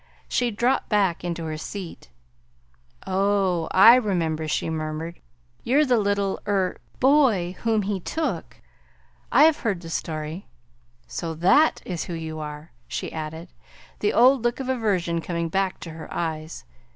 [0.27, 2.09] She dropped back into her seat.
[3.05, 5.19] "Oh, I remember," she murmured.
[5.63, 8.55] "You're the little er boy whom he took.
[9.31, 10.47] I have heard the story.
[11.05, 13.53] So THAT is who you are," she added,
[13.99, 16.63] the old look of aversion coming back to her eyes.